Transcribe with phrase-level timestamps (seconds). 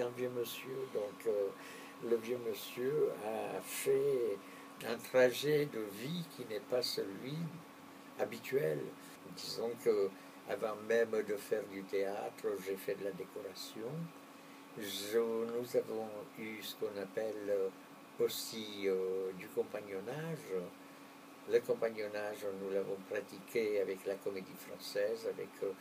[0.00, 1.48] un vieux monsieur, donc euh,
[2.08, 4.38] le vieux monsieur a fait
[4.86, 7.36] un trajet de vie qui n'est pas celui
[8.18, 8.78] habituel.
[9.36, 10.10] Disons que
[10.48, 13.90] avant même de faire du théâtre, j'ai fait de la décoration.
[14.76, 16.08] nous avons
[16.38, 17.52] eu ce qu'on appelle
[18.20, 20.52] aussi euh, du compagnonnage.
[21.50, 25.72] Le compagnonnage, nous l'avons pratiqué avec la comédie française, avec euh,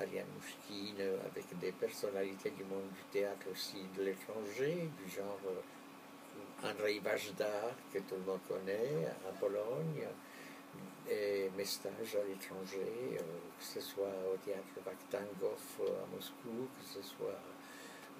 [0.00, 6.68] Ariane Mouchkine, avec des personnalités du monde du théâtre aussi de l'étranger, du genre euh,
[6.68, 10.06] Andrei Vajda, que tout le monde connaît, à Pologne,
[11.08, 13.18] et mes stages à l'étranger,
[13.58, 17.40] que ce soit au théâtre Vakhtangov à Moscou, que ce soit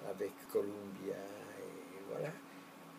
[0.09, 2.31] avec Columbia, et voilà.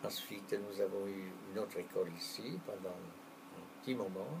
[0.03, 4.39] Ensuite, nous avons eu une autre école ici pendant un petit moment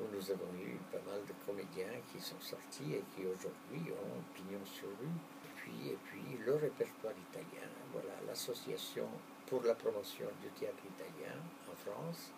[0.00, 4.22] où nous avons eu pas mal de comédiens qui sont sortis et qui aujourd'hui ont
[4.34, 5.16] pignon sur rue.
[5.44, 9.08] Et puis, et puis le répertoire italien, voilà, l'association
[9.46, 11.36] pour la promotion du théâtre italien
[11.70, 12.32] en France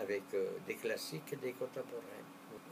[0.00, 2.24] avec euh, des classiques et des contemporains.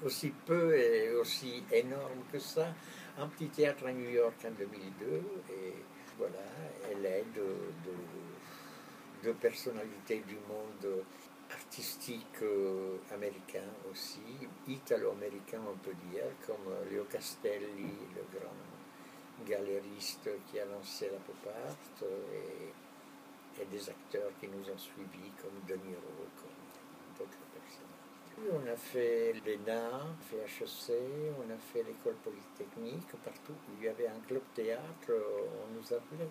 [0.05, 2.75] Aussi peu et aussi énorme que ça,
[3.19, 5.75] un petit théâtre à New York en 2002 et
[6.19, 6.43] voilà,
[6.91, 7.93] elle de
[9.23, 11.03] de personnalités du monde
[11.55, 14.21] artistique euh, américain aussi,
[14.67, 18.53] italo-américain on peut dire, comme Leo Castelli, le grand
[19.47, 25.33] galériste qui a lancé la pop art, et, et, des acteurs qui nous ont suivis
[25.41, 27.93] comme De Niro, comme d'autres personnes.
[28.51, 30.95] On a fait l'ENA, on a fait HEC,
[31.39, 35.93] on a fait l'école polytechnique, partout où il y avait un club théâtre, on nous
[35.93, 36.31] appelait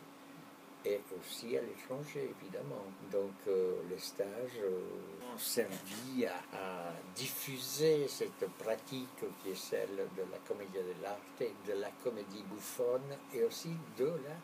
[0.85, 2.85] et aussi à l'étranger, évidemment.
[3.11, 10.23] Donc euh, les stages euh, ont servi à, diffuser cette pratique qui est celle de
[10.31, 14.35] la comédie de l'art, de la comédie bouffonne et aussi de la,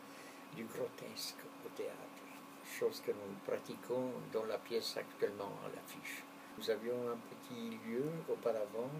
[0.54, 2.22] du grotesque au théâtre,
[2.78, 6.22] chose que nous pratiquons dans la pièce actuellement à l'affiche.
[6.58, 8.90] Nous avions un petit lieu auparavant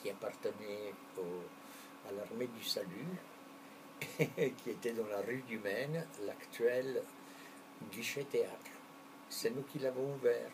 [0.00, 0.92] qui appartenait
[2.08, 3.06] à l'armée du salut,
[4.62, 7.02] qui était dans la rue du Maine, l'actuel
[7.92, 8.70] guichet théâtre.
[9.28, 10.50] C'est nous qui l'avons ouvert.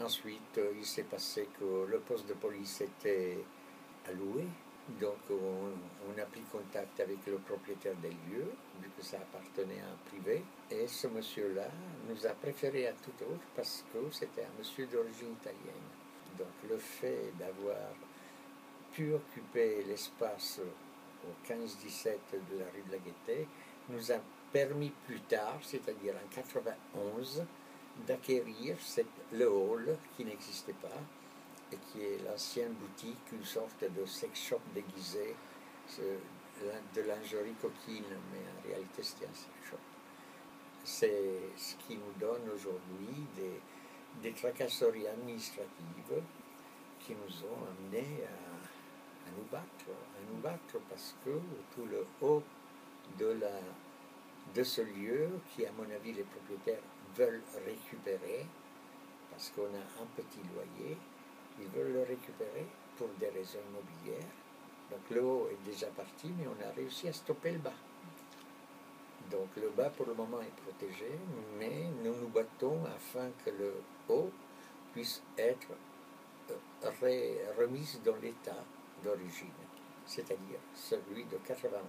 [0.00, 3.38] Ensuite, euh, il s'est passé que le poste de police était
[4.08, 4.44] alloué,
[5.00, 8.50] donc on, a pris contact avec le propriétaire des lieux,
[8.82, 11.68] vu que ça appartenait à un privé, et ce monsieur-là
[12.08, 15.88] nous a préféré à tout autre parce que c'était un monsieur d'origine italienne.
[16.38, 17.94] Donc le fait d'avoir
[18.92, 20.60] pu occuper l'espace
[21.28, 22.16] au 15-17
[22.50, 23.46] de la rue de la Gaîté,
[23.88, 24.16] nous a
[24.52, 27.44] permis plus tard, c'est-à-dire en 91,
[28.06, 28.76] d'acquérir
[29.32, 31.00] le hall qui n'existait pas
[31.72, 35.34] et qui est l'ancienne boutique, une sorte de sex shop déguisé,
[35.98, 39.76] de lingerie coquine, mais en réalité c'était un sex shop.
[40.84, 43.60] C'est ce qui nous donne aujourd'hui des,
[44.22, 46.22] des tracasseries administratives
[47.00, 48.53] qui nous ont amenés à
[50.42, 51.30] battre parce que
[51.74, 52.42] tout le haut
[53.18, 53.36] de,
[54.54, 56.82] de ce lieu, qui à mon avis les propriétaires
[57.16, 58.46] veulent récupérer,
[59.30, 60.96] parce qu'on a un petit loyer,
[61.60, 64.30] ils veulent le récupérer pour des raisons immobilières.
[64.90, 67.72] Donc le haut est déjà parti, mais on a réussi à stopper le bas.
[69.30, 71.10] Donc le bas pour le moment est protégé,
[71.58, 73.74] mais nous nous battons afin que le
[74.08, 74.30] haut
[74.92, 75.68] puisse être
[76.50, 78.64] euh, remis dans l'état
[79.04, 79.52] d'origine,
[80.06, 81.84] c'est-à-dire celui de 91.